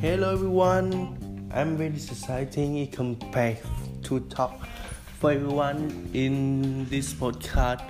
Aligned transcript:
Hello 0.00 0.32
everyone, 0.32 1.18
I'm 1.52 1.76
very 1.76 1.92
exciting. 1.92 2.86
To 2.86 2.96
come 2.96 3.14
back 3.32 3.60
to 4.04 4.20
talk 4.20 4.66
for 5.18 5.32
everyone 5.32 6.08
in 6.14 6.86
this 6.88 7.12
podcast 7.12 7.84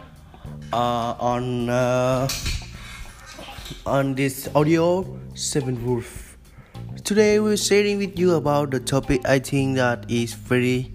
uh, 0.72 1.14
on 1.20 1.70
uh, 1.70 2.28
on 3.86 4.16
this 4.16 4.48
audio 4.56 5.06
seven 5.34 5.78
wolf. 5.86 6.36
Today 7.04 7.38
we're 7.38 7.56
sharing 7.56 7.98
with 7.98 8.18
you 8.18 8.34
about 8.34 8.72
the 8.72 8.80
topic 8.80 9.20
I 9.24 9.38
think 9.38 9.76
that 9.76 10.10
is 10.10 10.34
very 10.34 10.92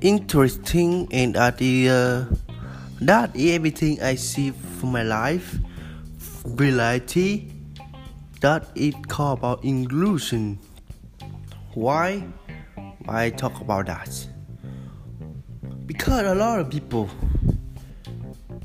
interesting 0.00 1.06
and 1.12 1.34
that 1.34 1.60
is 1.60 1.90
uh, 1.90 2.34
that 3.02 3.36
is 3.36 3.54
everything 3.56 4.00
I 4.00 4.14
see 4.14 4.52
for 4.52 4.86
my 4.86 5.02
life 5.02 5.58
reality 6.54 7.50
that 8.40 8.68
it 8.74 9.08
called 9.08 9.38
about 9.40 9.64
inclusion. 9.64 10.58
Why 11.74 12.24
I 13.08 13.30
talk 13.30 13.60
about 13.60 13.86
that? 13.86 14.26
Because 15.86 16.26
a 16.26 16.34
lot 16.34 16.60
of 16.60 16.70
people, 16.70 17.08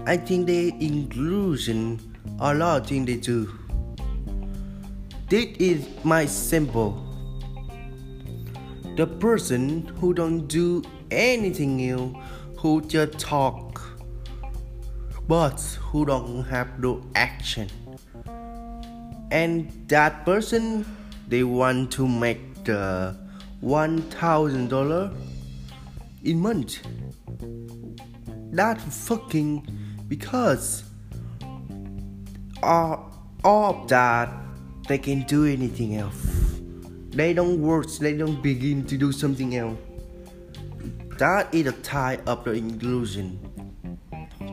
I 0.05 0.17
think 0.17 0.47
they 0.47 0.69
inclusion 0.79 1.99
a 2.39 2.53
lot 2.53 2.81
of 2.81 2.87
things 2.87 3.05
they 3.05 3.17
do. 3.17 3.49
This 5.29 5.45
is 5.59 5.87
my 6.03 6.25
simple. 6.25 7.07
The 8.97 9.07
person 9.07 9.87
who 9.99 10.13
don't 10.13 10.47
do 10.47 10.83
anything 11.09 11.89
else, 11.89 12.15
who 12.57 12.81
just 12.81 13.17
talk, 13.19 13.70
but 15.31 15.61
who 15.79 16.03
don't 16.05 16.43
have 16.43 16.77
no 16.77 17.01
action. 17.15 17.69
And 19.31 19.71
that 19.87 20.25
person 20.25 20.85
they 21.29 21.43
want 21.45 21.89
to 21.93 22.05
make 22.05 22.65
the 22.65 23.15
one 23.61 24.01
thousand 24.11 24.67
dollar 24.67 25.09
in 26.25 26.37
month 26.37 26.81
that 28.51 28.81
fucking 28.81 29.65
because 30.09 30.83
all, 32.61 33.09
all 33.45 33.83
of 33.83 33.87
that 33.87 34.27
they 34.89 34.97
can 34.97 35.23
do 35.23 35.45
anything 35.45 35.95
else. 35.95 36.59
They 37.11 37.33
don't 37.33 37.61
work 37.61 37.87
they 38.01 38.17
don't 38.17 38.43
begin 38.43 38.85
to 38.87 38.97
do 38.97 39.13
something 39.13 39.55
else. 39.55 39.79
That 41.19 41.55
is 41.55 41.67
a 41.67 41.71
type 41.83 42.27
of 42.27 42.43
the 42.43 42.51
inclusion 42.51 43.39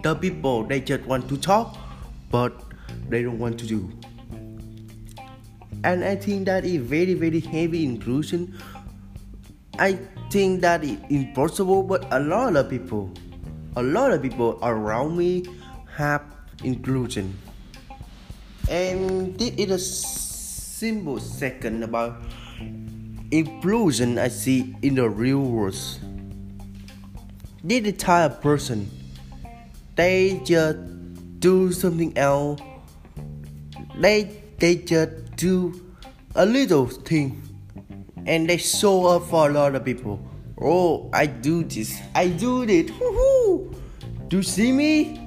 the 0.02 0.14
people 0.14 0.64
they 0.64 0.80
just 0.80 1.04
want 1.04 1.28
to 1.28 1.36
talk 1.36 1.76
but 2.30 2.52
they 3.08 3.22
don't 3.22 3.38
want 3.38 3.58
to 3.58 3.66
do 3.66 3.90
and 5.84 6.04
I 6.04 6.16
think 6.16 6.46
that 6.46 6.64
is 6.64 6.82
very 6.82 7.14
very 7.14 7.40
heavy 7.40 7.84
inclusion. 7.84 8.58
I 9.78 9.98
think 10.30 10.60
that 10.62 10.82
is 10.82 10.98
impossible, 11.08 11.82
but 11.84 12.04
a 12.12 12.18
lot 12.18 12.56
of 12.56 12.68
people, 12.68 13.12
a 13.76 13.82
lot 13.82 14.10
of 14.10 14.22
people 14.22 14.58
around 14.62 15.16
me 15.16 15.44
have 15.96 16.22
inclusion, 16.64 17.38
and 18.68 19.38
this 19.38 19.50
is 19.56 19.70
a 19.70 19.78
simple 19.78 21.20
second 21.20 21.84
about 21.84 22.20
inclusion 23.30 24.18
I 24.18 24.28
see 24.28 24.74
in 24.82 24.96
the 24.96 25.08
real 25.08 25.42
world. 25.42 25.78
This 27.62 27.96
type 27.98 28.32
of 28.32 28.40
person, 28.40 28.90
they 29.98 30.40
just 30.44 30.78
do 31.40 31.72
something 31.72 32.16
else. 32.16 32.60
They 33.96 34.42
they 34.58 34.76
just 34.76 35.34
do 35.34 35.74
a 36.36 36.46
little 36.46 36.86
thing 36.86 37.42
and 38.24 38.48
they 38.48 38.58
show 38.58 39.06
up 39.06 39.24
for 39.24 39.50
a 39.50 39.52
lot 39.52 39.74
of 39.74 39.84
people. 39.84 40.20
Oh, 40.60 41.10
I 41.12 41.26
do 41.26 41.64
this, 41.64 42.00
I 42.14 42.28
do 42.28 42.62
it. 42.62 42.88
Woohoo! 42.88 43.74
Do 44.28 44.36
you 44.36 44.42
see 44.44 44.70
me? 44.70 45.20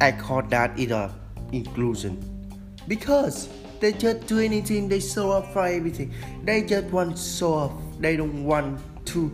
I 0.00 0.12
call 0.12 0.42
that 0.44 0.78
it 0.78 0.90
a 0.90 1.12
inclusion 1.52 2.16
because 2.88 3.50
they 3.80 3.92
just 3.92 4.26
do 4.26 4.38
anything. 4.38 4.88
They 4.88 5.00
show 5.00 5.30
up 5.30 5.52
for 5.52 5.66
everything. 5.66 6.10
They 6.42 6.62
just 6.62 6.86
want 6.86 7.18
to 7.18 7.22
show 7.22 7.54
up. 7.54 7.72
They 8.00 8.16
don't 8.16 8.44
want 8.44 8.80
to 9.12 9.30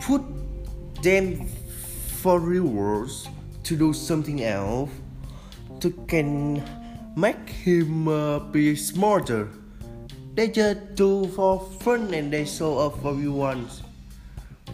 put 0.00 0.22
them 1.02 1.46
for 2.20 2.38
rewards 2.38 3.28
to 3.64 3.76
do 3.76 3.94
something 3.94 4.44
else 4.44 4.90
to 5.80 5.90
can 6.06 6.60
make 7.16 7.48
him 7.48 8.08
uh, 8.08 8.38
be 8.38 8.76
smarter. 8.76 9.48
They 10.34 10.48
just 10.48 10.94
do 10.96 11.26
for 11.28 11.58
fun 11.80 12.12
and 12.12 12.30
they 12.30 12.44
show 12.44 12.76
up 12.78 13.00
for 13.00 13.12
everyone. 13.12 13.68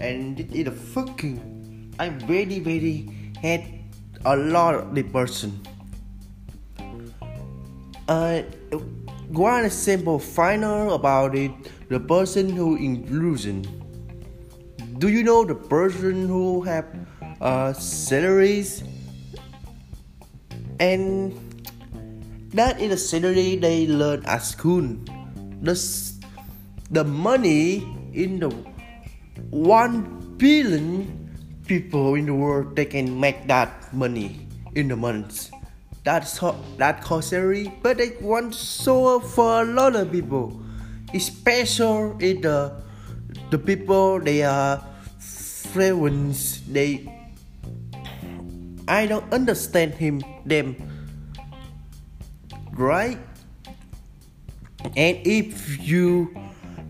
And 0.01 0.41
it 0.41 0.53
is 0.53 0.67
a 0.67 0.73
fucking. 0.73 1.95
I 2.01 2.09
very 2.09 2.59
very 2.59 3.09
hate 3.39 3.87
a 4.25 4.37
lot 4.37 4.75
of 4.75 4.95
the 4.95 5.05
person. 5.05 5.63
Uh, 8.09 8.43
one 9.31 9.71
simple 9.71 10.19
final 10.19 10.95
about 10.95 11.37
it. 11.37 11.53
The 11.89 12.01
person 12.01 12.51
who 12.51 12.75
inclusion. 12.75 13.86
Do 14.99 15.09
you 15.09 15.23
know 15.23 15.45
the 15.45 15.55
person 15.55 16.27
who 16.27 16.63
have 16.63 16.87
uh, 17.41 17.73
salaries 17.75 18.83
and 20.81 21.37
that 22.57 22.81
is 22.81 22.91
the 22.91 22.97
salary 22.97 23.57
they 23.57 23.87
learn 23.87 24.25
at 24.25 24.41
school. 24.41 24.97
The, 25.61 25.77
the 26.91 27.05
money 27.05 27.85
in 28.15 28.41
the 28.41 28.49
one 29.51 30.37
billion 30.39 31.29
people 31.67 32.15
in 32.15 32.25
the 32.25 32.35
world 32.35 32.77
they 32.77 32.87
can 32.87 33.21
make 33.21 33.47
that 33.49 33.93
money 33.93 34.49
in 34.75 34.89
the 34.89 34.97
month. 34.97 35.51
That's 36.05 36.39
how, 36.39 36.57
that 36.79 37.03
cost 37.03 37.31
salary, 37.31 37.73
but 37.83 37.99
they 37.99 38.17
want 38.21 38.55
so 38.55 39.21
for 39.21 39.61
a 39.61 39.65
lot 39.65 39.97
of 39.97 40.13
people, 40.13 40.59
especially 41.13 42.31
in 42.31 42.41
the 42.41 42.86
the 43.51 43.59
people 43.59 44.21
they 44.21 44.43
are 44.43 44.83
friends. 45.19 46.63
They 46.67 47.07
I 48.89 49.07
don't 49.07 49.27
understand 49.33 49.95
him 49.95 50.23
them. 50.45 50.77
Right? 52.73 53.19
And 54.97 55.19
if 55.27 55.83
you 55.83 56.33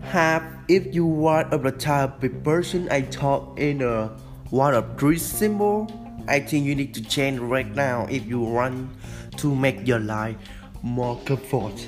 have 0.03 0.43
if 0.67 0.93
you 0.93 1.05
want 1.05 1.51
a 1.53 1.71
type 1.71 2.23
person 2.43 2.87
i 2.91 3.01
talk 3.01 3.59
in 3.59 3.81
a 3.81 4.07
one 4.49 4.73
of 4.73 4.97
three 4.97 5.17
symbol. 5.17 5.87
I 6.27 6.39
think 6.39 6.65
you 6.65 6.75
need 6.75 6.93
to 6.95 7.01
change 7.01 7.39
right 7.39 7.67
now 7.67 8.05
if 8.09 8.25
you 8.25 8.39
want 8.39 8.91
to 9.37 9.55
make 9.55 9.87
your 9.87 9.99
life 9.99 10.35
more 10.83 11.19
comfort. 11.25 11.87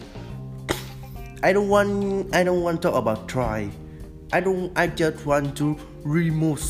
I 1.44 1.53
don't 1.53 1.69
want 1.69 2.36
i 2.36 2.44
don't 2.44 2.62
want 2.62 2.81
to 2.81 2.90
talk 2.90 2.97
about 3.00 3.28
try 3.28 3.69
i 4.34 4.40
don't 4.40 4.72
i 4.78 4.88
just 4.88 5.25
want 5.25 5.56
to 5.57 5.78
remove 6.03 6.62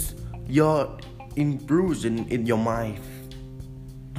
your 0.48 0.98
inclusion 1.36 2.28
in 2.30 2.46
your 2.46 2.58
mind. 2.58 3.00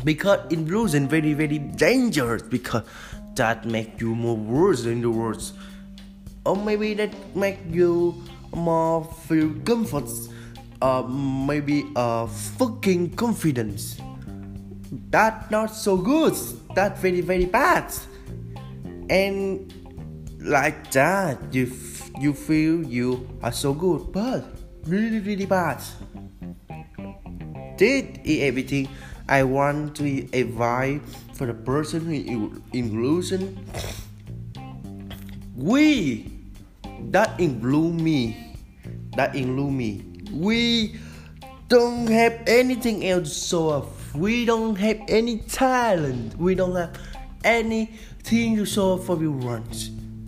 Because 0.04 0.40
illusion 0.50 1.08
very 1.08 1.34
very 1.34 1.58
dangerous 1.58 2.42
because 2.42 2.84
that 3.34 3.66
make 3.66 4.00
you 4.00 4.14
more 4.14 4.36
worse 4.36 4.86
in 4.86 5.02
the 5.02 5.10
world 5.10 5.42
or 6.46 6.56
maybe 6.56 6.94
that 6.94 7.12
make 7.36 7.58
you 7.68 8.14
more 8.54 9.04
feel 9.28 9.52
comfort 9.64 10.08
uh, 10.82 11.02
maybe 11.02 11.84
a 11.94 11.98
uh, 11.98 12.26
fucking 12.26 13.14
confidence. 13.14 14.00
That 15.10 15.50
not 15.50 15.74
so 15.74 15.96
good. 15.98 16.34
That 16.74 16.98
very 16.98 17.20
very 17.20 17.44
bad. 17.44 17.92
And 19.10 19.72
like 20.40 20.90
that 20.92 21.52
you 21.52 21.66
you 22.20 22.34
feel 22.34 22.84
you 22.84 23.26
are 23.42 23.52
so 23.52 23.72
good 23.72 24.12
but 24.12 24.44
really 24.86 25.20
really 25.20 25.46
bad 25.46 25.80
did 27.80 28.20
eat 28.24 28.42
everything 28.42 28.88
I 29.30 29.44
want 29.44 29.94
to 29.96 30.28
advise 30.36 31.00
for 31.34 31.46
the 31.46 31.54
person 31.54 32.12
in 32.12 32.60
inclusion. 32.74 33.64
We 35.54 36.28
that 37.14 37.38
include 37.38 37.94
me, 37.94 38.56
that 39.16 39.36
include 39.36 39.72
me. 39.72 40.04
We 40.32 40.98
don't 41.68 42.08
have 42.08 42.42
anything 42.46 43.06
else 43.06 43.32
to 43.32 43.48
show 43.48 43.68
off. 43.70 44.14
We 44.14 44.44
don't 44.44 44.74
have 44.76 45.00
any 45.08 45.38
talent. 45.38 46.36
We 46.36 46.56
don't 46.56 46.74
have 46.74 46.98
anything 47.44 48.56
to 48.56 48.66
show 48.66 48.98
off 48.98 49.06
for. 49.06 49.16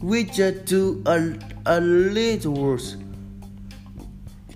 We 0.02 0.24
just 0.24 0.64
do 0.66 1.02
a, 1.06 1.38
a 1.66 1.80
little 1.80 2.54
worse. 2.54 2.96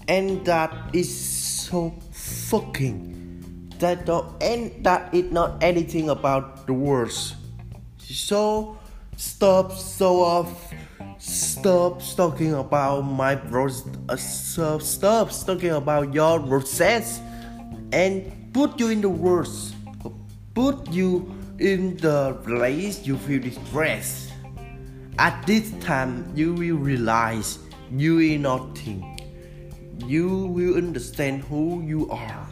And 0.09 0.45
that 0.45 0.73
is 0.93 1.09
so 1.09 1.95
fucking 2.11 3.17
that 3.79 4.07
don't 4.07 4.43
and 4.43 4.73
that 4.85 5.13
is 5.13 5.31
not 5.31 5.63
anything 5.63 6.09
about 6.09 6.67
the 6.67 6.73
words 6.73 7.35
So 7.99 8.79
stop 9.17 9.73
so 9.73 10.23
off. 10.23 10.73
Stop 11.19 12.03
talking 12.15 12.55
about 12.55 13.03
my 13.03 13.35
process. 13.35 13.89
Uh, 14.09 14.17
stop, 14.17 14.83
stop 14.83 15.31
talking 15.47 15.71
about 15.71 16.15
your 16.15 16.39
process, 16.39 17.21
and 17.91 18.53
put 18.53 18.79
you 18.79 18.91
in 18.91 19.01
the 19.01 19.09
words. 19.09 19.75
Put 20.55 20.93
you 20.93 21.35
in 21.59 21.97
the 21.97 22.35
place 22.45 23.07
you 23.07 23.17
feel 23.17 23.41
distressed. 23.41 24.26
At 25.19 25.47
this 25.47 25.73
time, 25.81 26.31
you 26.35 26.53
will 26.53 26.77
realize 26.77 27.59
you 27.91 28.19
are 28.19 28.39
nothing. 28.39 29.01
You 30.05 30.45
will 30.47 30.77
understand 30.77 31.43
who 31.45 31.81
you 31.81 32.11
are, 32.11 32.49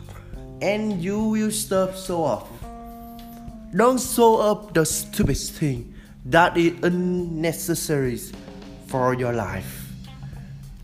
and 0.62 1.02
you 1.02 1.24
will 1.24 1.50
stop 1.50 1.94
so 1.94 2.24
off. 2.24 2.48
Don't 3.76 4.00
show 4.00 4.40
up 4.40 4.72
the 4.72 4.86
stupid 4.86 5.36
thing 5.36 5.92
that 6.24 6.56
is 6.56 6.72
unnecessary 6.82 8.18
for 8.86 9.12
your 9.12 9.34
life. 9.34 9.92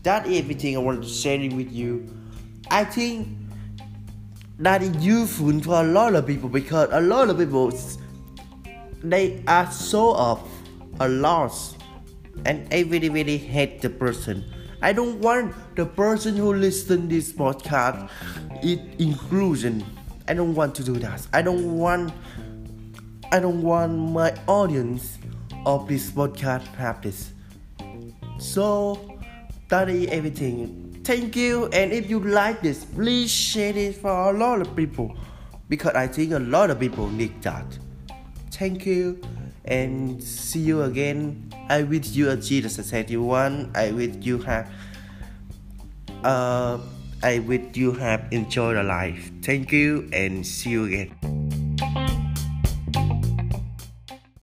That 0.03 0.27
everything 0.27 0.75
I 0.75 0.79
want 0.79 1.01
to 1.01 1.09
share 1.09 1.39
with 1.39 1.71
you. 1.71 2.07
I 2.69 2.83
think 2.85 3.27
that 4.59 4.83
is 4.83 4.95
useful 5.03 5.59
for 5.61 5.81
a 5.81 5.87
lot 5.87 6.13
of 6.13 6.27
people 6.27 6.47
because 6.47 6.89
a 6.91 7.01
lot 7.01 7.31
of 7.31 7.39
people 7.39 7.73
they 9.01 9.43
are 9.47 9.71
so 9.71 10.15
of 10.15 10.47
a 11.01 11.09
loss 11.09 11.75
and 12.45 12.71
I 12.71 12.81
really 12.81 13.09
really 13.09 13.37
hate 13.37 13.81
the 13.81 13.89
person. 13.89 14.45
I 14.81 14.93
don't 14.93 15.19
want 15.19 15.53
the 15.75 15.85
person 15.85 16.35
who 16.35 16.53
listen 16.53 17.09
this 17.09 17.33
podcast 17.33 18.09
it 18.63 18.79
inclusion. 18.99 19.83
I 20.27 20.33
don't 20.33 20.53
want 20.53 20.75
to 20.75 20.83
do 20.83 20.93
that. 20.99 21.25
I 21.33 21.41
don't 21.41 21.77
want 21.77 22.13
I 23.31 23.39
don't 23.39 23.61
want 23.61 23.97
my 23.97 24.33
audience 24.47 25.17
of 25.65 25.87
this 25.87 26.11
podcast 26.11 26.65
have 26.75 27.01
this. 27.01 27.33
So 28.37 29.19
that 29.69 29.89
is 29.89 30.07
everything. 30.09 31.01
Thank 31.03 31.35
you 31.35 31.65
and 31.73 31.91
if 31.91 32.09
you 32.09 32.19
like 32.19 32.61
this 32.61 32.85
please 32.85 33.31
share 33.31 33.75
it 33.75 33.95
for 33.95 34.11
a 34.29 34.37
lot 34.37 34.61
of 34.61 34.75
people 34.75 35.15
because 35.67 35.95
I 35.95 36.05
think 36.05 36.33
a 36.33 36.39
lot 36.39 36.69
of 36.69 36.79
people 36.79 37.09
need 37.09 37.41
that. 37.41 37.65
Thank 38.51 38.85
you 38.85 39.19
and 39.65 40.21
see 40.23 40.59
you 40.59 40.83
again. 40.83 41.51
I 41.69 41.83
wish 41.83 42.09
you 42.11 42.29
success 42.69 43.09
you 43.09 43.23
want. 43.23 43.75
I 43.77 43.91
wish 43.91 44.15
you 44.21 44.39
have 44.39 44.71
uh 46.23 46.79
I 47.23 47.39
wish 47.39 47.77
you 47.77 47.93
have 47.93 48.25
enjoyed 48.31 48.77
the 48.77 48.83
life. 48.83 49.31
Thank 49.43 49.71
you 49.71 50.09
and 50.11 50.45
see 50.45 50.71
you 50.71 50.85
again. 50.85 51.30